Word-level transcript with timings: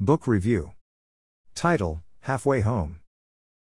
Book 0.00 0.28
Review 0.28 0.74
Title 1.56 2.04
Halfway 2.20 2.60
Home. 2.60 3.00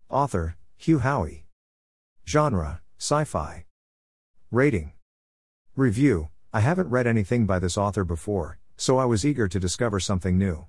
Author 0.09 0.57
Hugh 0.75 0.99
Howey. 0.99 1.43
Genre 2.27 2.81
Sci 2.97 3.23
fi. 3.23 3.63
Rating 4.51 4.91
Review 5.77 6.27
I 6.51 6.59
haven't 6.59 6.89
read 6.89 7.07
anything 7.07 7.45
by 7.45 7.59
this 7.59 7.77
author 7.77 8.03
before, 8.03 8.59
so 8.75 8.97
I 8.97 9.05
was 9.05 9.25
eager 9.25 9.47
to 9.47 9.57
discover 9.57 10.01
something 10.01 10.37
new. 10.37 10.65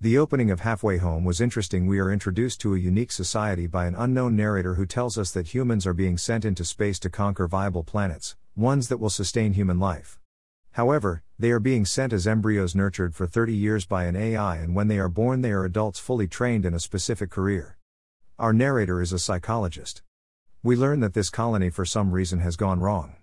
The 0.00 0.16
opening 0.16 0.50
of 0.50 0.60
Halfway 0.60 0.96
Home 0.96 1.22
was 1.22 1.38
interesting. 1.38 1.86
We 1.86 1.98
are 1.98 2.10
introduced 2.10 2.62
to 2.62 2.74
a 2.74 2.78
unique 2.78 3.12
society 3.12 3.66
by 3.66 3.84
an 3.84 3.94
unknown 3.94 4.34
narrator 4.34 4.76
who 4.76 4.86
tells 4.86 5.18
us 5.18 5.32
that 5.32 5.52
humans 5.52 5.86
are 5.86 5.92
being 5.92 6.16
sent 6.16 6.46
into 6.46 6.64
space 6.64 6.98
to 7.00 7.10
conquer 7.10 7.46
viable 7.46 7.84
planets, 7.84 8.36
ones 8.56 8.88
that 8.88 9.00
will 9.00 9.10
sustain 9.10 9.52
human 9.52 9.78
life. 9.78 10.18
However, 10.74 11.22
they 11.38 11.52
are 11.52 11.60
being 11.60 11.84
sent 11.84 12.12
as 12.12 12.26
embryos 12.26 12.74
nurtured 12.74 13.14
for 13.14 13.28
30 13.28 13.54
years 13.54 13.86
by 13.86 14.06
an 14.06 14.16
AI, 14.16 14.56
and 14.56 14.74
when 14.74 14.88
they 14.88 14.98
are 14.98 15.08
born, 15.08 15.40
they 15.40 15.52
are 15.52 15.64
adults 15.64 16.00
fully 16.00 16.26
trained 16.26 16.66
in 16.66 16.74
a 16.74 16.80
specific 16.80 17.30
career. 17.30 17.76
Our 18.40 18.52
narrator 18.52 19.00
is 19.00 19.12
a 19.12 19.20
psychologist. 19.20 20.02
We 20.64 20.74
learn 20.74 20.98
that 20.98 21.14
this 21.14 21.30
colony, 21.30 21.70
for 21.70 21.84
some 21.84 22.10
reason, 22.10 22.40
has 22.40 22.56
gone 22.56 22.80
wrong. 22.80 23.14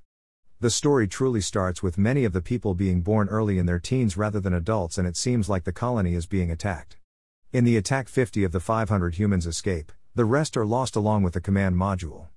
The 0.61 0.69
story 0.69 1.09
truly 1.09 1.41
starts 1.41 1.83
with 1.83 1.97
many 1.97 2.23
of 2.23 2.31
the 2.31 2.41
people 2.41 2.73
being 2.73 3.01
born 3.01 3.27
early 3.27 3.57
in 3.57 3.65
their 3.65 3.79
teens 3.79 4.15
rather 4.15 4.39
than 4.39 4.53
adults, 4.53 4.97
and 4.97 5.05
it 5.05 5.17
seems 5.17 5.49
like 5.49 5.65
the 5.65 5.73
colony 5.73 6.13
is 6.13 6.27
being 6.27 6.51
attacked. 6.51 6.95
In 7.51 7.65
the 7.65 7.75
attack, 7.75 8.07
50 8.07 8.45
of 8.45 8.53
the 8.53 8.61
500 8.61 9.15
humans 9.15 9.45
escape, 9.45 9.91
the 10.15 10.23
rest 10.23 10.55
are 10.55 10.65
lost 10.65 10.95
along 10.95 11.23
with 11.23 11.33
the 11.33 11.41
command 11.41 11.75
module. 11.75 12.27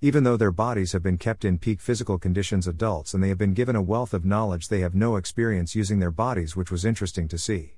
Even 0.00 0.22
though 0.22 0.36
their 0.36 0.52
bodies 0.52 0.92
have 0.92 1.02
been 1.02 1.18
kept 1.18 1.44
in 1.44 1.58
peak 1.58 1.80
physical 1.80 2.18
conditions, 2.18 2.68
adults 2.68 3.14
and 3.14 3.22
they 3.22 3.30
have 3.30 3.38
been 3.38 3.52
given 3.52 3.74
a 3.74 3.82
wealth 3.82 4.14
of 4.14 4.24
knowledge, 4.24 4.68
they 4.68 4.78
have 4.78 4.94
no 4.94 5.16
experience 5.16 5.74
using 5.74 5.98
their 5.98 6.12
bodies, 6.12 6.54
which 6.54 6.70
was 6.70 6.84
interesting 6.84 7.26
to 7.26 7.36
see. 7.36 7.72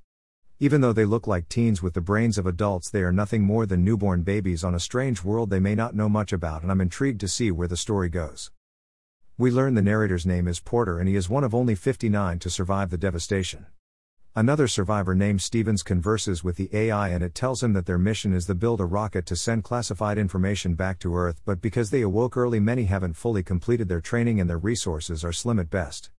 Even 0.59 0.83
though 0.83 0.93
they 0.93 1.07
look 1.07 1.27
like 1.27 1.49
teens 1.49 1.83
with 1.83 1.95
the 1.95 2.01
brains 2.03 2.37
of 2.37 2.45
adults, 2.45 2.91
they 2.91 3.01
are 3.01 3.11
nothing 3.11 3.43
more 3.43 3.65
than 3.65 3.83
newborn 3.83 4.21
babies 4.21 4.63
on 4.63 4.75
a 4.75 4.81
strange 4.81 5.25
world 5.25 5.49
they 5.49 5.61
may 5.61 5.75
not 5.75 5.95
know 5.95 6.11
much 6.11 6.31
about, 6.31 6.61
and 6.61 6.71
I'm 6.71 6.83
intrigued 6.83 7.21
to 7.21 7.29
see 7.29 7.51
where 7.51 7.69
the 7.69 7.75
story 7.75 8.11
goes. 8.11 8.51
We 9.39 9.51
learn 9.51 9.73
the 9.73 9.81
narrator's 9.81 10.27
name 10.27 10.47
is 10.47 10.61
Porter 10.61 10.99
and 10.99 11.09
he 11.09 11.17
is 11.17 11.31
one 11.31 11.43
of 11.43 11.55
only 11.55 11.75
59 11.75 12.39
to 12.41 12.51
survive 12.51 12.91
the 12.91 12.99
devastation. 12.99 13.65
Another 14.37 14.69
survivor 14.69 15.13
named 15.13 15.43
Stevens 15.43 15.83
converses 15.83 16.45
with 16.45 16.55
the 16.55 16.71
AI 16.73 17.09
and 17.09 17.25
it 17.25 17.35
tells 17.35 17.65
him 17.65 17.73
that 17.73 17.87
their 17.87 17.99
mission 17.99 18.33
is 18.33 18.47
to 18.47 18.55
build 18.55 18.81
a 18.81 18.85
rocket 18.85 19.27
to 19.27 19.35
send 19.35 19.65
classified 19.65 20.19
information 20.19 20.75
back 20.75 21.01
to 21.01 21.17
Earth, 21.17 21.41
but 21.45 21.61
because 21.61 21.91
they 21.91 22.03
awoke 22.03 22.37
early, 22.37 22.61
many 22.61 22.85
haven't 22.85 23.17
fully 23.17 23.43
completed 23.43 23.89
their 23.89 24.01
training 24.01 24.41
and 24.41 24.49
their 24.49 24.57
resources 24.57 25.25
are 25.25 25.33
slim 25.33 25.59
at 25.59 25.69
best. 25.69 26.13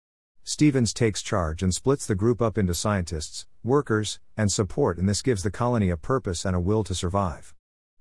Stevens 0.43 0.93
takes 0.93 1.23
charge 1.23 1.63
and 1.63 1.73
splits 1.73 2.05
the 2.05 2.17
group 2.17 2.43
up 2.43 2.59
into 2.59 2.75
scientists, 2.75 3.47
workers, 3.63 4.19
and 4.37 4.51
support, 4.51 4.99
and 4.99 5.09
this 5.09 5.23
gives 5.23 5.45
the 5.45 5.51
colony 5.53 5.89
a 5.89 5.97
purpose 5.97 6.45
and 6.45 6.57
a 6.57 6.61
will 6.61 6.83
to 6.83 6.97
survive. 6.97 7.55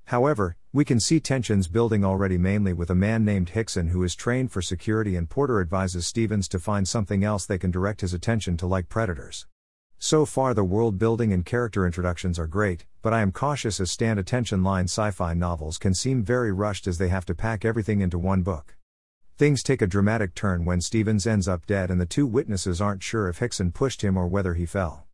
However, 0.05 0.57
we 0.73 0.85
can 0.85 0.99
see 0.99 1.19
tensions 1.19 1.67
building 1.67 2.03
already 2.03 2.39
mainly 2.39 2.73
with 2.73 2.89
a 2.89 2.95
man 2.95 3.23
named 3.23 3.49
Hickson 3.49 3.89
who 3.89 4.01
is 4.01 4.15
trained 4.15 4.51
for 4.51 4.63
security 4.63 5.15
and 5.15 5.29
Porter 5.29 5.61
advises 5.61 6.07
Stevens 6.07 6.47
to 6.47 6.57
find 6.57 6.87
something 6.87 7.23
else 7.23 7.45
they 7.45 7.59
can 7.59 7.69
direct 7.69 8.01
his 8.01 8.15
attention 8.15 8.57
to 8.57 8.65
like 8.65 8.89
predators. 8.89 9.45
So 10.01 10.25
far 10.25 10.53
the 10.53 10.63
world 10.63 10.97
building 10.97 11.33
and 11.33 11.45
character 11.45 11.85
introductions 11.85 12.39
are 12.39 12.47
great, 12.47 12.85
but 13.01 13.13
I 13.13 13.19
am 13.19 13.33
cautious 13.33 13.81
as 13.81 13.91
stand 13.91 14.17
attention 14.17 14.63
line 14.63 14.85
sci-fi 14.85 15.33
novels 15.33 15.77
can 15.77 15.93
seem 15.93 16.23
very 16.23 16.53
rushed 16.53 16.87
as 16.87 16.97
they 16.97 17.09
have 17.09 17.25
to 17.25 17.35
pack 17.35 17.65
everything 17.65 17.99
into 17.99 18.17
one 18.17 18.41
book. 18.41 18.77
Things 19.37 19.61
take 19.61 19.81
a 19.81 19.87
dramatic 19.87 20.35
turn 20.35 20.63
when 20.63 20.79
Stevens 20.79 21.27
ends 21.27 21.49
up 21.49 21.65
dead 21.65 21.91
and 21.91 21.99
the 21.99 22.05
two 22.05 22.25
witnesses 22.25 22.79
aren't 22.79 23.03
sure 23.03 23.27
if 23.27 23.39
Hickson 23.39 23.73
pushed 23.73 24.01
him 24.01 24.15
or 24.15 24.29
whether 24.29 24.53
he 24.53 24.65
fell. 24.65 25.05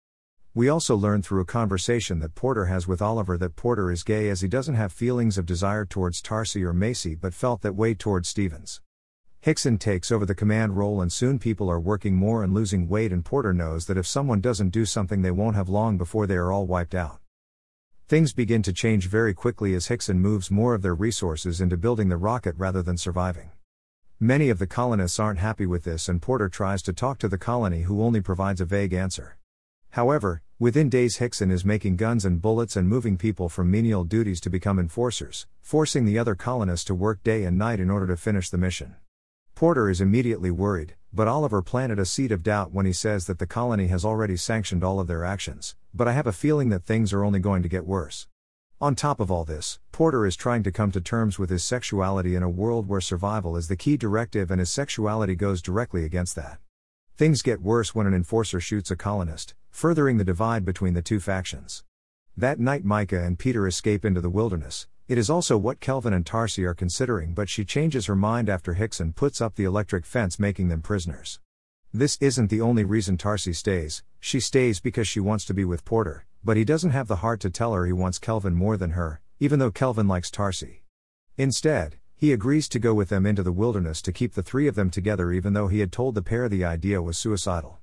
We 0.53 0.69
also 0.69 0.95
learn 0.95 1.23
through 1.23 1.41
a 1.41 1.45
conversation 1.45 2.19
that 2.19 2.35
Porter 2.35 2.65
has 2.65 2.87
with 2.87 3.01
Oliver 3.01 3.39
that 3.39 3.55
Porter 3.55 3.91
is 3.91 4.03
gay 4.03 4.29
as 4.29 4.41
he 4.41 4.47
doesn't 4.47 4.75
have 4.75 4.93
feelings 4.93 5.39
of 5.39 5.47
desire 5.47 5.85
towards 5.85 6.21
Tarcy 6.21 6.61
or 6.63 6.73
Macy 6.73 7.15
but 7.15 7.33
felt 7.33 7.63
that 7.63 7.75
way 7.75 7.95
towards 7.95 8.29
Stevens. 8.29 8.81
Hickson 9.45 9.77
takes 9.77 10.11
over 10.11 10.25
the 10.25 10.33
command 10.33 10.75
role 10.75 11.01
and 11.01 11.13
soon 11.13 11.37
people 11.37 11.69
are 11.69 11.79
working 11.79 12.15
more 12.15 12.43
and 12.43 12.51
losing 12.51 12.89
weight 12.89 13.11
and 13.11 13.23
Porter 13.23 13.53
knows 13.53 13.85
that 13.85 13.95
if 13.95 14.07
someone 14.07 14.41
doesn't 14.41 14.71
do 14.71 14.87
something 14.87 15.21
they 15.21 15.29
won't 15.29 15.55
have 15.55 15.69
long 15.69 15.99
before 15.99 16.25
they 16.25 16.33
are 16.33 16.51
all 16.51 16.65
wiped 16.65 16.95
out. 16.95 17.19
Things 18.07 18.33
begin 18.33 18.63
to 18.63 18.73
change 18.73 19.07
very 19.07 19.35
quickly 19.35 19.75
as 19.75 19.85
Hickson 19.85 20.19
moves 20.19 20.49
more 20.49 20.73
of 20.73 20.81
their 20.81 20.95
resources 20.95 21.61
into 21.61 21.77
building 21.77 22.09
the 22.09 22.17
rocket 22.17 22.55
rather 22.57 22.81
than 22.81 22.97
surviving. 22.97 23.51
Many 24.19 24.49
of 24.49 24.57
the 24.57 24.65
colonists 24.65 25.19
aren't 25.19 25.37
happy 25.37 25.67
with 25.67 25.83
this 25.83 26.09
and 26.09 26.19
Porter 26.19 26.49
tries 26.49 26.81
to 26.81 26.91
talk 26.91 27.19
to 27.19 27.27
the 27.27 27.37
colony 27.37 27.83
who 27.83 28.01
only 28.01 28.21
provides 28.21 28.61
a 28.61 28.65
vague 28.65 28.93
answer. 28.93 29.37
However, 29.91 30.41
within 30.57 30.89
days 30.89 31.17
Hickson 31.17 31.51
is 31.51 31.63
making 31.63 31.97
guns 31.97 32.25
and 32.25 32.41
bullets 32.41 32.75
and 32.75 32.89
moving 32.89 33.15
people 33.15 33.47
from 33.47 33.69
menial 33.69 34.05
duties 34.05 34.41
to 34.41 34.49
become 34.49 34.79
enforcers, 34.79 35.45
forcing 35.61 36.05
the 36.05 36.17
other 36.17 36.33
colonists 36.33 36.85
to 36.85 36.95
work 36.95 37.21
day 37.21 37.43
and 37.43 37.59
night 37.59 37.79
in 37.79 37.91
order 37.91 38.07
to 38.07 38.17
finish 38.17 38.49
the 38.49 38.57
mission. 38.57 38.95
Porter 39.55 39.89
is 39.89 40.01
immediately 40.01 40.51
worried, 40.51 40.95
but 41.13 41.29
Oliver 41.29 41.61
planted 41.61 41.97
a 41.97 42.05
seed 42.05 42.33
of 42.33 42.43
doubt 42.43 42.73
when 42.73 42.85
he 42.85 42.91
says 42.91 43.25
that 43.25 43.39
the 43.39 43.47
colony 43.47 43.87
has 43.87 44.03
already 44.03 44.35
sanctioned 44.35 44.83
all 44.83 44.99
of 44.99 45.07
their 45.07 45.23
actions, 45.23 45.77
but 45.93 46.09
I 46.09 46.11
have 46.11 46.27
a 46.27 46.33
feeling 46.33 46.67
that 46.71 46.83
things 46.83 47.13
are 47.13 47.23
only 47.23 47.39
going 47.39 47.63
to 47.63 47.69
get 47.69 47.85
worse. 47.85 48.27
On 48.81 48.95
top 48.95 49.21
of 49.21 49.31
all 49.31 49.45
this, 49.45 49.79
Porter 49.93 50.25
is 50.25 50.35
trying 50.35 50.61
to 50.63 50.73
come 50.73 50.91
to 50.91 50.99
terms 50.99 51.39
with 51.39 51.49
his 51.49 51.63
sexuality 51.63 52.35
in 52.35 52.43
a 52.43 52.49
world 52.49 52.89
where 52.89 52.99
survival 52.99 53.55
is 53.55 53.69
the 53.69 53.77
key 53.77 53.95
directive 53.95 54.51
and 54.51 54.59
his 54.59 54.69
sexuality 54.69 55.35
goes 55.35 55.61
directly 55.61 56.03
against 56.03 56.35
that. 56.35 56.59
Things 57.15 57.41
get 57.41 57.61
worse 57.61 57.95
when 57.95 58.07
an 58.07 58.13
enforcer 58.13 58.59
shoots 58.59 58.91
a 58.91 58.97
colonist, 58.97 59.55
furthering 59.71 60.17
the 60.17 60.25
divide 60.25 60.65
between 60.65 60.95
the 60.95 61.01
two 61.01 61.21
factions. 61.21 61.85
That 62.35 62.59
night, 62.59 62.83
Micah 62.83 63.23
and 63.23 63.39
Peter 63.39 63.65
escape 63.67 64.03
into 64.03 64.19
the 64.19 64.29
wilderness. 64.29 64.87
It 65.07 65.19
is 65.19 65.29
also 65.29 65.55
what 65.55 65.79
Kelvin 65.79 66.13
and 66.13 66.25
Tarcy 66.25 66.63
are 66.65 66.73
considering, 66.73 67.35
but 67.35 67.47
she 67.47 67.63
changes 67.63 68.07
her 68.07 68.15
mind 68.15 68.49
after 68.49 68.73
Hickson 68.73 69.13
puts 69.13 69.39
up 69.39 69.53
the 69.53 69.63
electric 69.63 70.03
fence, 70.03 70.39
making 70.39 70.69
them 70.69 70.81
prisoners. 70.81 71.39
This 71.93 72.17
isn't 72.19 72.49
the 72.49 72.61
only 72.61 72.83
reason 72.83 73.15
Tarcy 73.15 73.53
stays, 73.53 74.01
she 74.19 74.39
stays 74.39 74.79
because 74.79 75.07
she 75.07 75.19
wants 75.19 75.45
to 75.45 75.53
be 75.53 75.63
with 75.63 75.85
Porter, 75.85 76.25
but 76.43 76.57
he 76.57 76.65
doesn't 76.65 76.89
have 76.89 77.07
the 77.07 77.17
heart 77.17 77.39
to 77.41 77.51
tell 77.51 77.73
her 77.73 77.85
he 77.85 77.93
wants 77.93 78.17
Kelvin 78.17 78.55
more 78.55 78.77
than 78.77 78.91
her, 78.91 79.21
even 79.39 79.59
though 79.59 79.69
Kelvin 79.69 80.07
likes 80.07 80.31
Tarcy. 80.31 80.81
Instead, 81.37 81.97
he 82.15 82.33
agrees 82.33 82.67
to 82.69 82.79
go 82.79 82.95
with 82.95 83.09
them 83.09 83.27
into 83.27 83.43
the 83.43 83.51
wilderness 83.51 84.01
to 84.01 84.11
keep 84.11 84.33
the 84.33 84.41
three 84.41 84.67
of 84.67 84.73
them 84.73 84.89
together, 84.89 85.31
even 85.31 85.53
though 85.53 85.67
he 85.67 85.81
had 85.81 85.91
told 85.91 86.15
the 86.15 86.23
pair 86.23 86.49
the 86.49 86.65
idea 86.65 86.99
was 86.99 87.15
suicidal. 87.15 87.77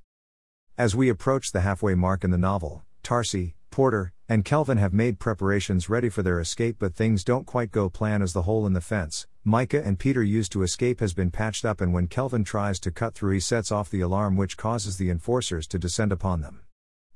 As 0.76 0.96
we 0.96 1.08
approach 1.08 1.52
the 1.52 1.60
halfway 1.60 1.94
mark 1.94 2.24
in 2.24 2.32
the 2.32 2.38
novel, 2.38 2.82
Tarcy, 3.04 3.54
Porter, 3.70 4.12
and 4.32 4.46
Kelvin 4.46 4.78
have 4.78 4.94
made 4.94 5.18
preparations 5.18 5.90
ready 5.90 6.08
for 6.08 6.22
their 6.22 6.40
escape, 6.40 6.76
but 6.78 6.94
things 6.94 7.22
don't 7.22 7.44
quite 7.44 7.70
go 7.70 7.90
plan 7.90 8.22
as 8.22 8.32
the 8.32 8.42
hole 8.42 8.66
in 8.66 8.72
the 8.72 8.80
fence 8.80 9.26
Micah 9.44 9.84
and 9.84 9.98
Peter 9.98 10.22
used 10.22 10.52
to 10.52 10.62
escape 10.62 11.00
has 11.00 11.12
been 11.12 11.30
patched 11.30 11.66
up, 11.66 11.80
and 11.80 11.92
when 11.92 12.06
Kelvin 12.06 12.42
tries 12.42 12.78
to 12.80 12.90
cut 12.92 13.12
through, 13.12 13.32
he 13.32 13.40
sets 13.40 13.72
off 13.72 13.90
the 13.90 14.00
alarm, 14.00 14.36
which 14.36 14.56
causes 14.56 14.96
the 14.96 15.10
enforcers 15.10 15.66
to 15.66 15.80
descend 15.80 16.12
upon 16.12 16.40
them. 16.40 16.62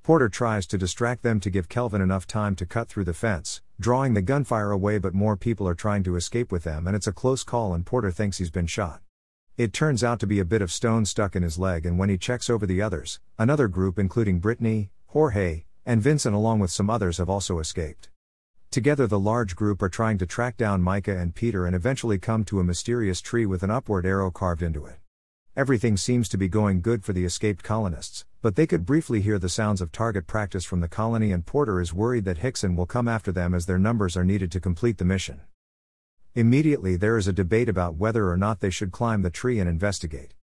Porter 0.02 0.28
tries 0.28 0.66
to 0.66 0.76
distract 0.76 1.22
them 1.22 1.38
to 1.38 1.50
give 1.50 1.68
Kelvin 1.68 2.02
enough 2.02 2.26
time 2.26 2.56
to 2.56 2.66
cut 2.66 2.88
through 2.88 3.04
the 3.04 3.14
fence, 3.14 3.62
drawing 3.78 4.14
the 4.14 4.22
gunfire 4.22 4.72
away, 4.72 4.98
but 4.98 5.14
more 5.14 5.36
people 5.36 5.68
are 5.68 5.74
trying 5.74 6.02
to 6.02 6.16
escape 6.16 6.50
with 6.50 6.64
them, 6.64 6.86
and 6.88 6.96
it's 6.96 7.06
a 7.06 7.12
close 7.12 7.44
call, 7.44 7.72
and 7.72 7.86
Porter 7.86 8.10
thinks 8.10 8.38
he's 8.38 8.50
been 8.50 8.66
shot. 8.66 9.00
It 9.56 9.72
turns 9.72 10.02
out 10.02 10.18
to 10.18 10.26
be 10.26 10.40
a 10.40 10.44
bit 10.44 10.62
of 10.62 10.72
stone 10.72 11.04
stuck 11.04 11.36
in 11.36 11.44
his 11.44 11.60
leg, 11.60 11.86
and 11.86 11.96
when 11.96 12.08
he 12.08 12.18
checks 12.18 12.50
over 12.50 12.66
the 12.66 12.82
others, 12.82 13.20
another 13.38 13.68
group, 13.68 14.00
including 14.00 14.40
Brittany, 14.40 14.90
Jorge, 15.06 15.65
and 15.86 16.02
Vincent, 16.02 16.34
along 16.34 16.58
with 16.58 16.70
some 16.70 16.90
others, 16.90 17.16
have 17.16 17.30
also 17.30 17.60
escaped. 17.60 18.10
Together, 18.70 19.06
the 19.06 19.18
large 19.18 19.56
group 19.56 19.80
are 19.80 19.88
trying 19.88 20.18
to 20.18 20.26
track 20.26 20.58
down 20.58 20.82
Micah 20.82 21.16
and 21.16 21.34
Peter 21.34 21.64
and 21.64 21.74
eventually 21.74 22.18
come 22.18 22.44
to 22.44 22.60
a 22.60 22.64
mysterious 22.64 23.22
tree 23.22 23.46
with 23.46 23.62
an 23.62 23.70
upward 23.70 24.04
arrow 24.04 24.30
carved 24.30 24.60
into 24.62 24.84
it. 24.84 24.98
Everything 25.56 25.96
seems 25.96 26.28
to 26.28 26.36
be 26.36 26.48
going 26.48 26.82
good 26.82 27.02
for 27.02 27.14
the 27.14 27.24
escaped 27.24 27.62
colonists, 27.62 28.26
but 28.42 28.56
they 28.56 28.66
could 28.66 28.84
briefly 28.84 29.22
hear 29.22 29.38
the 29.38 29.48
sounds 29.48 29.80
of 29.80 29.90
target 29.90 30.26
practice 30.26 30.66
from 30.66 30.80
the 30.80 30.88
colony, 30.88 31.32
and 31.32 31.46
Porter 31.46 31.80
is 31.80 31.94
worried 31.94 32.26
that 32.26 32.38
Hickson 32.38 32.76
will 32.76 32.84
come 32.84 33.08
after 33.08 33.32
them 33.32 33.54
as 33.54 33.64
their 33.64 33.78
numbers 33.78 34.16
are 34.16 34.24
needed 34.24 34.52
to 34.52 34.60
complete 34.60 34.98
the 34.98 35.04
mission. 35.06 35.40
Immediately, 36.34 36.96
there 36.96 37.16
is 37.16 37.26
a 37.26 37.32
debate 37.32 37.70
about 37.70 37.94
whether 37.94 38.28
or 38.28 38.36
not 38.36 38.60
they 38.60 38.68
should 38.68 38.92
climb 38.92 39.22
the 39.22 39.30
tree 39.30 39.58
and 39.58 39.70
investigate. 39.70 40.34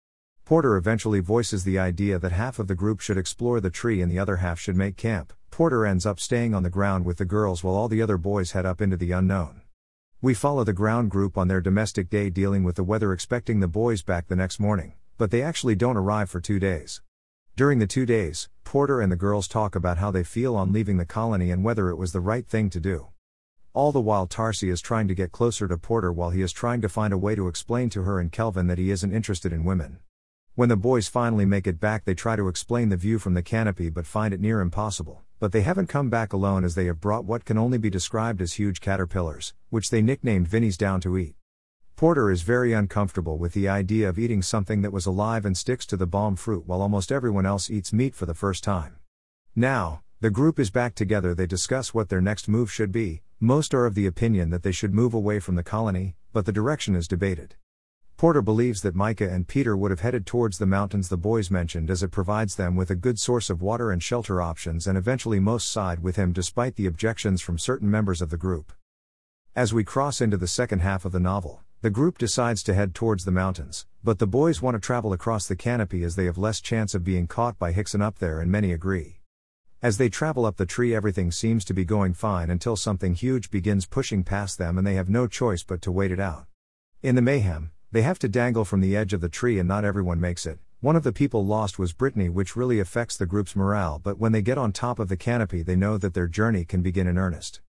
Porter 0.53 0.77
eventually 0.77 1.19
voices 1.19 1.63
the 1.63 1.79
idea 1.79 2.19
that 2.19 2.31
half 2.31 2.59
of 2.59 2.67
the 2.67 2.75
group 2.75 2.99
should 2.99 3.17
explore 3.17 3.59
the 3.59 3.71
tree 3.71 4.03
and 4.03 4.11
the 4.11 4.19
other 4.19 4.35
half 4.35 4.59
should 4.59 4.75
make 4.75 4.95
camp. 4.95 5.33
Porter 5.49 5.83
ends 5.83 6.05
up 6.05 6.19
staying 6.19 6.53
on 6.53 6.61
the 6.61 6.69
ground 6.69 7.05
with 7.05 7.17
the 7.17 7.25
girls 7.25 7.63
while 7.63 7.73
all 7.73 7.87
the 7.87 8.03
other 8.03 8.19
boys 8.19 8.51
head 8.51 8.63
up 8.63 8.79
into 8.79 8.95
the 8.95 9.11
unknown. 9.11 9.63
We 10.21 10.35
follow 10.35 10.63
the 10.63 10.71
ground 10.71 11.09
group 11.09 11.39
on 11.39 11.47
their 11.47 11.59
domestic 11.59 12.07
day 12.07 12.29
dealing 12.29 12.63
with 12.63 12.75
the 12.75 12.83
weather, 12.83 13.11
expecting 13.11 13.61
the 13.61 13.67
boys 13.67 14.03
back 14.03 14.27
the 14.27 14.35
next 14.35 14.59
morning, 14.59 14.93
but 15.17 15.31
they 15.31 15.41
actually 15.41 15.73
don't 15.73 15.97
arrive 15.97 16.29
for 16.29 16.39
two 16.39 16.59
days. 16.59 17.01
During 17.55 17.79
the 17.79 17.87
two 17.87 18.05
days, 18.05 18.47
Porter 18.63 19.01
and 19.01 19.11
the 19.11 19.15
girls 19.15 19.47
talk 19.47 19.73
about 19.73 19.97
how 19.97 20.11
they 20.11 20.23
feel 20.23 20.55
on 20.55 20.71
leaving 20.71 20.97
the 20.97 21.03
colony 21.03 21.49
and 21.49 21.63
whether 21.63 21.89
it 21.89 21.97
was 21.97 22.13
the 22.13 22.19
right 22.19 22.47
thing 22.47 22.69
to 22.69 22.79
do. 22.79 23.07
All 23.73 23.91
the 23.91 23.99
while, 23.99 24.27
Tarcy 24.27 24.69
is 24.69 24.81
trying 24.81 25.07
to 25.07 25.15
get 25.15 25.31
closer 25.31 25.67
to 25.67 25.79
Porter 25.79 26.13
while 26.13 26.29
he 26.29 26.43
is 26.43 26.53
trying 26.53 26.81
to 26.81 26.89
find 26.89 27.11
a 27.11 27.17
way 27.17 27.33
to 27.33 27.47
explain 27.47 27.89
to 27.89 28.03
her 28.03 28.19
and 28.19 28.31
Kelvin 28.31 28.67
that 28.67 28.77
he 28.77 28.91
isn't 28.91 29.15
interested 29.15 29.51
in 29.51 29.63
women. 29.63 29.97
When 30.55 30.69
the 30.69 30.77
boys 30.77 31.07
finally 31.07 31.45
make 31.45 31.65
it 31.65 31.79
back, 31.79 32.05
they 32.05 32.13
try 32.13 32.35
to 32.35 32.47
explain 32.47 32.89
the 32.89 32.95
view 32.95 33.17
from 33.17 33.33
the 33.33 33.41
canopy 33.41 33.89
but 33.89 34.05
find 34.05 34.35
it 34.35 34.39
near 34.39 34.61
impossible. 34.61 35.23
but 35.39 35.51
they 35.51 35.61
haven't 35.61 35.87
come 35.87 36.09
back 36.09 36.31
alone 36.31 36.63
as 36.63 36.73
they 36.73 36.85
have 36.85 37.01
brought 37.01 37.25
what 37.25 37.43
can 37.43 37.57
only 37.57 37.77
be 37.77 37.89
described 37.89 38.41
as 38.41 38.53
huge 38.53 38.79
caterpillars, 38.79 39.53
which 39.71 39.89
they 39.89 40.01
nicknamed 40.01 40.47
Vinnies 40.47 40.77
down 40.77 41.01
to 41.01 41.17
eat. 41.17 41.35
Porter 41.97 42.31
is 42.31 42.43
very 42.43 42.71
uncomfortable 42.71 43.37
with 43.37 43.51
the 43.51 43.67
idea 43.67 44.07
of 44.07 44.17
eating 44.17 44.41
something 44.41 44.83
that 44.83 44.93
was 44.93 45.05
alive 45.05 45.43
and 45.43 45.57
sticks 45.57 45.85
to 45.87 45.97
the 45.97 46.07
balm 46.07 46.37
fruit 46.37 46.65
while 46.65 46.81
almost 46.81 47.11
everyone 47.11 47.45
else 47.45 47.69
eats 47.69 47.91
meat 47.91 48.15
for 48.15 48.25
the 48.25 48.33
first 48.33 48.63
time. 48.63 48.95
Now, 49.53 50.03
the 50.21 50.29
group 50.29 50.59
is 50.59 50.69
back 50.69 50.95
together, 50.95 51.33
they 51.33 51.47
discuss 51.47 51.93
what 51.93 52.07
their 52.07 52.21
next 52.21 52.47
move 52.47 52.71
should 52.71 52.93
be. 52.93 53.23
Most 53.39 53.73
are 53.73 53.85
of 53.85 53.95
the 53.95 54.05
opinion 54.05 54.49
that 54.51 54.63
they 54.63 54.71
should 54.71 54.93
move 54.93 55.13
away 55.13 55.39
from 55.39 55.55
the 55.55 55.63
colony, 55.63 56.15
but 56.31 56.45
the 56.45 56.53
direction 56.53 56.95
is 56.95 57.09
debated. 57.09 57.55
Porter 58.23 58.41
believes 58.41 58.81
that 58.83 58.95
Micah 58.95 59.29
and 59.29 59.49
Peter 59.49 59.75
would 59.75 59.91
have 59.91 59.99
headed 59.99 60.25
towards 60.25 60.57
the 60.57 60.65
mountains 60.65 61.09
the 61.09 61.17
boys 61.17 61.51
mentioned 61.51 61.89
as 61.89 62.01
it 62.01 62.11
provides 62.11 62.55
them 62.55 62.73
with 62.73 62.89
a 62.89 62.95
good 62.95 63.19
source 63.19 63.49
of 63.49 63.61
water 63.61 63.91
and 63.91 64.01
shelter 64.01 64.41
options, 64.41 64.87
and 64.87 64.97
eventually 64.97 65.41
most 65.41 65.69
side 65.69 65.99
with 65.99 66.15
him 66.15 66.31
despite 66.31 66.77
the 66.77 66.85
objections 66.85 67.41
from 67.41 67.57
certain 67.57 67.91
members 67.91 68.21
of 68.21 68.29
the 68.29 68.37
group. 68.37 68.71
As 69.57 69.73
we 69.73 69.83
cross 69.83 70.21
into 70.21 70.37
the 70.37 70.47
second 70.47 70.79
half 70.79 71.03
of 71.03 71.11
the 71.11 71.19
novel, 71.19 71.63
the 71.81 71.89
group 71.89 72.17
decides 72.17 72.63
to 72.63 72.73
head 72.73 72.95
towards 72.95 73.25
the 73.25 73.31
mountains, 73.31 73.87
but 74.05 74.19
the 74.19 74.25
boys 74.25 74.61
want 74.61 74.75
to 74.75 74.79
travel 74.79 75.11
across 75.11 75.45
the 75.45 75.57
canopy 75.57 76.05
as 76.05 76.15
they 76.15 76.23
have 76.23 76.37
less 76.37 76.61
chance 76.61 76.95
of 76.95 77.03
being 77.03 77.27
caught 77.27 77.59
by 77.59 77.73
Hickson 77.73 78.01
up 78.01 78.19
there, 78.19 78.39
and 78.39 78.49
many 78.49 78.71
agree. 78.71 79.19
As 79.81 79.97
they 79.97 80.07
travel 80.07 80.45
up 80.45 80.55
the 80.55 80.65
tree, 80.65 80.95
everything 80.95 81.29
seems 81.29 81.65
to 81.65 81.73
be 81.73 81.83
going 81.83 82.13
fine 82.13 82.49
until 82.49 82.77
something 82.77 83.15
huge 83.15 83.51
begins 83.51 83.85
pushing 83.85 84.23
past 84.23 84.57
them, 84.57 84.77
and 84.77 84.87
they 84.87 84.95
have 84.95 85.09
no 85.09 85.27
choice 85.27 85.63
but 85.63 85.81
to 85.81 85.91
wait 85.91 86.09
it 86.09 86.21
out. 86.21 86.45
In 87.01 87.15
the 87.15 87.21
mayhem, 87.21 87.72
they 87.93 88.01
have 88.01 88.17
to 88.17 88.27
dangle 88.27 88.65
from 88.65 88.81
the 88.81 88.97
edge 88.97 89.13
of 89.13 89.21
the 89.21 89.29
tree 89.29 89.59
and 89.59 89.67
not 89.67 89.85
everyone 89.85 90.19
makes 90.19 90.47
it. 90.47 90.57
One 90.81 90.95
of 90.95 91.03
the 91.03 91.13
people 91.13 91.45
lost 91.45 91.77
was 91.77 91.93
Brittany, 91.93 92.27
which 92.27 92.55
really 92.55 92.79
affects 92.79 93.15
the 93.15 93.27
group's 93.27 93.55
morale, 93.55 94.01
but 94.03 94.17
when 94.17 94.31
they 94.31 94.41
get 94.41 94.57
on 94.57 94.71
top 94.71 94.97
of 94.97 95.09
the 95.09 95.15
canopy, 95.15 95.61
they 95.61 95.75
know 95.75 95.99
that 95.99 96.15
their 96.15 96.27
journey 96.27 96.65
can 96.65 96.81
begin 96.81 97.05
in 97.05 97.19
earnest. 97.19 97.61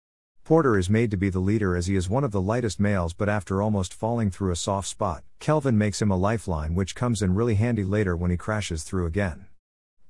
Porter 0.45 0.77
is 0.77 0.89
made 0.89 1.11
to 1.11 1.17
be 1.17 1.29
the 1.29 1.41
leader 1.41 1.75
as 1.75 1.87
he 1.87 1.97
is 1.97 2.07
one 2.07 2.23
of 2.23 2.31
the 2.31 2.39
lightest 2.39 2.79
males, 2.79 3.13
but 3.13 3.27
after 3.27 3.61
almost 3.61 3.93
falling 3.93 4.31
through 4.31 4.51
a 4.51 4.55
soft 4.55 4.87
spot, 4.87 5.25
Kelvin 5.39 5.77
makes 5.77 6.01
him 6.01 6.09
a 6.09 6.15
lifeline, 6.15 6.73
which 6.73 6.95
comes 6.95 7.21
in 7.21 7.35
really 7.35 7.55
handy 7.55 7.83
later 7.83 8.15
when 8.15 8.31
he 8.31 8.37
crashes 8.37 8.83
through 8.83 9.05
again. 9.05 9.47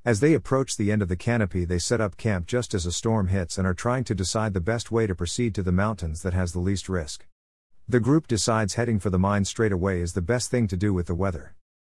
As 0.05 0.19
they 0.19 0.35
approach 0.35 0.77
the 0.77 0.91
end 0.91 1.01
of 1.01 1.07
the 1.07 1.15
canopy, 1.15 1.65
they 1.65 1.79
set 1.79 1.99
up 1.99 2.17
camp 2.17 2.45
just 2.45 2.75
as 2.75 2.85
a 2.85 2.91
storm 2.91 3.29
hits 3.29 3.57
and 3.57 3.65
are 3.65 3.73
trying 3.73 4.03
to 4.03 4.13
decide 4.13 4.53
the 4.53 4.61
best 4.61 4.91
way 4.91 5.07
to 5.07 5.15
proceed 5.15 5.55
to 5.55 5.63
the 5.63 5.71
mountains 5.71 6.21
that 6.21 6.33
has 6.33 6.53
the 6.53 6.59
least 6.59 6.87
risk. 6.87 7.25
The 7.89 7.99
group 7.99 8.27
decides 8.27 8.75
heading 8.75 8.97
for 8.97 9.09
the 9.09 9.19
mine 9.19 9.43
straight 9.43 9.73
away 9.73 9.99
is 9.99 10.13
the 10.13 10.21
best 10.21 10.49
thing 10.49 10.67
to 10.67 10.77
do 10.77 10.93
with 10.93 11.07
the 11.07 11.13
weather. 11.13 11.53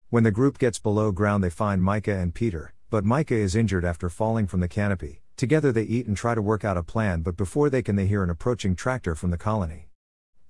When 0.10 0.24
the 0.24 0.32
group 0.32 0.58
gets 0.58 0.80
below 0.80 1.12
ground, 1.12 1.44
they 1.44 1.52
find 1.52 1.84
Micah 1.84 2.18
and 2.18 2.34
Peter, 2.34 2.74
but 2.90 3.06
Micah 3.06 3.36
is 3.36 3.56
injured 3.56 3.86
after 3.86 4.10
falling 4.10 4.48
from 4.48 4.62
the 4.62 4.68
canopy. 4.68 5.22
Together 5.38 5.72
they 5.72 5.84
eat 5.84 6.08
and 6.08 6.18
try 6.18 6.34
to 6.34 6.42
work 6.42 6.66
out 6.66 6.76
a 6.76 6.82
plan, 6.82 7.22
but 7.22 7.38
before 7.38 7.70
they 7.70 7.84
can, 7.84 7.96
they 7.96 8.08
hear 8.08 8.24
an 8.24 8.32
approaching 8.32 8.76
tractor 8.76 9.14
from 9.14 9.30
the 9.30 9.38
colony. 9.38 9.90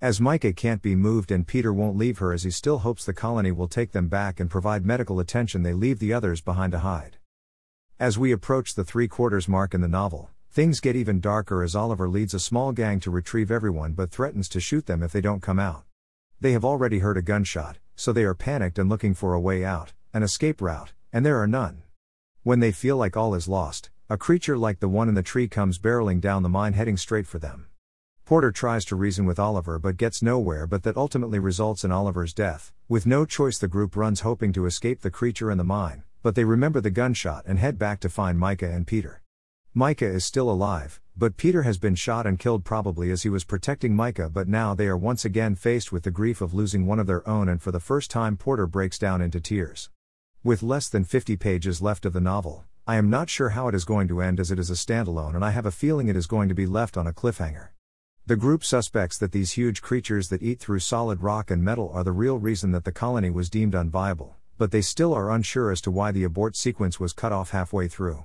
As 0.01 0.21
Micah 0.21 0.53
can't 0.53 0.81
be 0.81 0.95
moved 0.95 1.31
and 1.31 1.45
Peter 1.45 1.73
won't 1.73 1.97
leave 1.97 2.19
her 2.19 2.31
as 2.31 2.43
he 2.43 2.51
still 2.51 2.79
hopes 2.79 3.03
the 3.03 3.13
colony 3.13 3.51
will 3.51 3.67
take 3.67 3.91
them 3.91 4.07
back 4.07 4.39
and 4.39 4.49
provide 4.49 4.85
medical 4.85 5.19
attention, 5.19 5.63
they 5.63 5.73
leave 5.73 5.99
the 5.99 6.13
others 6.13 6.39
behind 6.39 6.71
to 6.71 6.79
hide. 6.79 7.17
As 7.99 8.17
we 8.17 8.31
approach 8.31 8.73
the 8.73 8.85
three 8.85 9.09
quarters 9.09 9.49
mark 9.49 9.73
in 9.73 9.81
the 9.81 9.89
novel, 9.89 10.29
Things 10.55 10.79
get 10.79 10.95
even 10.95 11.19
darker 11.19 11.63
as 11.63 11.75
Oliver 11.75 12.07
leads 12.07 12.33
a 12.33 12.39
small 12.39 12.71
gang 12.71 13.01
to 13.01 13.11
retrieve 13.11 13.51
everyone 13.51 13.91
but 13.91 14.09
threatens 14.09 14.47
to 14.47 14.61
shoot 14.61 14.85
them 14.85 15.03
if 15.03 15.11
they 15.11 15.19
don't 15.19 15.41
come 15.41 15.59
out. 15.59 15.83
They 16.39 16.53
have 16.53 16.63
already 16.63 16.99
heard 16.99 17.17
a 17.17 17.21
gunshot, 17.21 17.79
so 17.97 18.13
they 18.13 18.23
are 18.23 18.33
panicked 18.33 18.79
and 18.79 18.87
looking 18.87 19.13
for 19.13 19.33
a 19.33 19.39
way 19.39 19.65
out, 19.65 19.91
an 20.13 20.23
escape 20.23 20.61
route, 20.61 20.93
and 21.11 21.25
there 21.25 21.41
are 21.41 21.45
none. 21.45 21.83
When 22.43 22.61
they 22.61 22.71
feel 22.71 22.95
like 22.95 23.17
all 23.17 23.35
is 23.35 23.49
lost, 23.49 23.89
a 24.09 24.17
creature 24.17 24.57
like 24.57 24.79
the 24.79 24.87
one 24.87 25.09
in 25.09 25.15
the 25.15 25.21
tree 25.21 25.49
comes 25.49 25.77
barreling 25.77 26.21
down 26.21 26.41
the 26.41 26.47
mine 26.47 26.71
heading 26.71 26.95
straight 26.95 27.27
for 27.27 27.37
them. 27.37 27.67
Porter 28.23 28.53
tries 28.53 28.85
to 28.85 28.95
reason 28.95 29.25
with 29.25 29.37
Oliver 29.37 29.77
but 29.77 29.97
gets 29.97 30.21
nowhere, 30.21 30.65
but 30.65 30.83
that 30.83 30.95
ultimately 30.95 31.37
results 31.37 31.83
in 31.83 31.91
Oliver's 31.91 32.33
death. 32.33 32.71
With 32.87 33.05
no 33.05 33.25
choice, 33.25 33.57
the 33.57 33.67
group 33.67 33.97
runs 33.97 34.21
hoping 34.21 34.53
to 34.53 34.67
escape 34.67 35.01
the 35.01 35.11
creature 35.11 35.51
in 35.51 35.57
the 35.57 35.65
mine, 35.65 36.03
but 36.23 36.35
they 36.35 36.45
remember 36.45 36.79
the 36.79 36.91
gunshot 36.91 37.43
and 37.45 37.59
head 37.59 37.77
back 37.77 37.99
to 37.99 38.07
find 38.07 38.39
Micah 38.39 38.71
and 38.71 38.87
Peter. 38.87 39.21
Micah 39.77 40.05
is 40.05 40.23
still 40.23 40.49
alive, 40.49 41.01
but 41.17 41.35
Peter 41.35 41.63
has 41.63 41.77
been 41.77 41.95
shot 41.95 42.25
and 42.25 42.39
killed 42.39 42.63
probably 42.63 43.11
as 43.11 43.23
he 43.23 43.29
was 43.29 43.43
protecting 43.43 43.93
Micah. 43.93 44.29
But 44.29 44.47
now 44.47 44.73
they 44.73 44.87
are 44.87 44.95
once 44.95 45.25
again 45.25 45.55
faced 45.55 45.91
with 45.91 46.03
the 46.03 46.11
grief 46.11 46.39
of 46.39 46.53
losing 46.53 46.85
one 46.85 46.97
of 46.97 47.07
their 47.07 47.27
own, 47.27 47.49
and 47.49 47.61
for 47.61 47.73
the 47.73 47.81
first 47.81 48.09
time, 48.09 48.37
Porter 48.37 48.67
breaks 48.67 48.97
down 48.97 49.21
into 49.21 49.41
tears. 49.41 49.89
With 50.45 50.63
less 50.63 50.87
than 50.87 51.03
50 51.03 51.35
pages 51.35 51.81
left 51.81 52.05
of 52.05 52.13
the 52.13 52.21
novel, 52.21 52.63
I 52.87 52.95
am 52.95 53.09
not 53.09 53.29
sure 53.29 53.49
how 53.49 53.67
it 53.67 53.75
is 53.75 53.83
going 53.83 54.07
to 54.07 54.21
end 54.21 54.39
as 54.39 54.49
it 54.49 54.59
is 54.59 54.69
a 54.69 54.75
standalone, 54.75 55.35
and 55.35 55.43
I 55.43 55.51
have 55.51 55.65
a 55.65 55.71
feeling 55.71 56.07
it 56.07 56.15
is 56.15 56.25
going 56.25 56.47
to 56.47 56.55
be 56.55 56.65
left 56.65 56.95
on 56.95 57.05
a 57.05 57.11
cliffhanger. 57.11 57.71
The 58.25 58.37
group 58.37 58.63
suspects 58.63 59.17
that 59.17 59.33
these 59.33 59.51
huge 59.51 59.81
creatures 59.81 60.29
that 60.29 60.41
eat 60.41 60.61
through 60.61 60.79
solid 60.79 61.21
rock 61.21 61.51
and 61.51 61.61
metal 61.61 61.91
are 61.93 62.05
the 62.05 62.13
real 62.13 62.39
reason 62.39 62.71
that 62.71 62.85
the 62.85 62.93
colony 62.93 63.29
was 63.29 63.49
deemed 63.49 63.73
unviable, 63.73 64.35
but 64.57 64.71
they 64.71 64.79
still 64.79 65.13
are 65.13 65.29
unsure 65.29 65.69
as 65.69 65.81
to 65.81 65.91
why 65.91 66.13
the 66.13 66.23
abort 66.23 66.55
sequence 66.55 66.97
was 66.97 67.11
cut 67.11 67.33
off 67.33 67.49
halfway 67.49 67.89
through. 67.89 68.23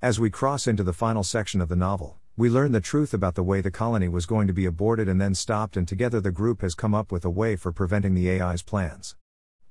As 0.00 0.20
we 0.20 0.30
cross 0.30 0.68
into 0.68 0.84
the 0.84 0.92
final 0.92 1.24
section 1.24 1.60
of 1.60 1.68
the 1.68 1.74
novel, 1.74 2.20
we 2.36 2.48
learn 2.48 2.70
the 2.70 2.80
truth 2.80 3.12
about 3.12 3.34
the 3.34 3.42
way 3.42 3.60
the 3.60 3.72
colony 3.72 4.08
was 4.08 4.26
going 4.26 4.46
to 4.46 4.52
be 4.52 4.64
aborted 4.64 5.08
and 5.08 5.20
then 5.20 5.34
stopped, 5.34 5.76
and 5.76 5.88
together 5.88 6.20
the 6.20 6.30
group 6.30 6.60
has 6.60 6.76
come 6.76 6.94
up 6.94 7.10
with 7.10 7.24
a 7.24 7.30
way 7.30 7.56
for 7.56 7.72
preventing 7.72 8.14
the 8.14 8.30
AI's 8.30 8.62
plans. 8.62 9.16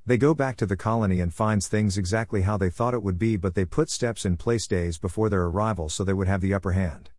They 0.05 0.17
go 0.17 0.33
back 0.33 0.57
to 0.57 0.65
the 0.65 0.75
colony 0.75 1.21
and 1.21 1.33
finds 1.33 1.69
things 1.69 1.97
exactly 1.97 2.41
how 2.41 2.57
they 2.57 2.69
thought 2.69 2.93
it 2.93 3.03
would 3.03 3.17
be, 3.17 3.37
but 3.37 3.55
they 3.55 3.63
put 3.63 3.89
steps 3.89 4.25
in 4.25 4.35
place 4.35 4.67
days 4.67 4.97
before 4.97 5.29
their 5.29 5.43
arrival 5.43 5.87
so 5.87 6.03
they 6.03 6.11
would 6.11 6.27
have 6.27 6.41
the 6.41 6.53
upper 6.53 6.73
hand. 6.73 7.09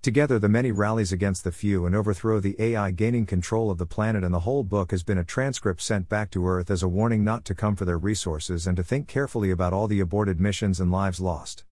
Together, 0.00 0.38
the 0.38 0.48
many 0.48 0.72
rallies 0.72 1.12
against 1.12 1.44
the 1.44 1.52
few 1.52 1.84
and 1.84 1.94
overthrow 1.94 2.40
the 2.40 2.56
AI, 2.58 2.90
gaining 2.90 3.26
control 3.26 3.70
of 3.70 3.76
the 3.76 3.84
planet, 3.84 4.24
and 4.24 4.32
the 4.32 4.40
whole 4.40 4.64
book 4.64 4.92
has 4.92 5.02
been 5.02 5.18
a 5.18 5.24
transcript 5.24 5.82
sent 5.82 6.08
back 6.08 6.30
to 6.30 6.48
Earth 6.48 6.70
as 6.70 6.82
a 6.82 6.88
warning 6.88 7.22
not 7.22 7.44
to 7.44 7.54
come 7.54 7.76
for 7.76 7.84
their 7.84 7.98
resources 7.98 8.66
and 8.66 8.78
to 8.78 8.82
think 8.82 9.08
carefully 9.08 9.50
about 9.50 9.74
all 9.74 9.86
the 9.86 10.00
aborted 10.00 10.40
missions 10.40 10.80
and 10.80 10.90
lives 10.90 11.20
lost. 11.20 11.66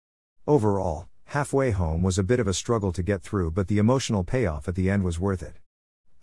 Overall, 0.47 1.09
halfway 1.25 1.71
home 1.71 2.03
was 2.03 2.19
a 2.19 2.23
bit 2.23 2.39
of 2.39 2.47
a 2.47 2.53
struggle 2.53 2.93
to 2.93 3.03
get 3.03 3.23
through, 3.23 3.53
but 3.53 3.69
the 3.69 3.79
emotional 3.79 4.25
payoff 4.25 4.69
at 4.69 4.75
the 4.75 4.91
end 4.91 5.03
was 5.03 5.19
worth 5.19 5.43
it. 5.43 5.57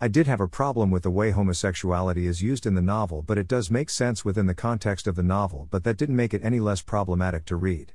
I 0.00 0.06
did 0.06 0.28
have 0.28 0.40
a 0.40 0.46
problem 0.46 0.92
with 0.92 1.02
the 1.02 1.10
way 1.10 1.32
homosexuality 1.32 2.28
is 2.28 2.40
used 2.40 2.64
in 2.64 2.76
the 2.76 2.82
novel, 2.82 3.22
but 3.22 3.36
it 3.36 3.48
does 3.48 3.68
make 3.68 3.90
sense 3.90 4.24
within 4.24 4.46
the 4.46 4.54
context 4.54 5.08
of 5.08 5.16
the 5.16 5.24
novel, 5.24 5.66
but 5.72 5.82
that 5.82 5.96
didn't 5.96 6.14
make 6.14 6.32
it 6.32 6.44
any 6.44 6.60
less 6.60 6.82
problematic 6.82 7.44
to 7.46 7.56
read. 7.56 7.94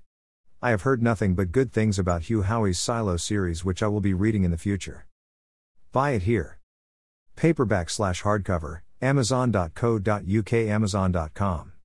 I 0.62 0.72
have 0.72 0.82
heard 0.82 1.02
nothing 1.02 1.34
but 1.34 1.54
good 1.54 1.72
things 1.72 1.98
about 1.98 2.24
Hugh 2.24 2.42
Howey's 2.42 2.78
Silo 2.78 3.16
series, 3.16 3.64
which 3.64 3.82
I 3.82 3.88
will 3.88 4.02
be 4.02 4.14
reading 4.14 4.44
in 4.44 4.52
the 4.52 4.58
future. 4.58 5.08
Buy 5.94 6.12
it 6.12 6.24
here. 6.24 6.60
Paperback 7.38 7.90
slash 7.90 8.24
hardcover, 8.24 8.82
amazon.co.uk, 9.02 10.54
amazon.com. 10.54 11.72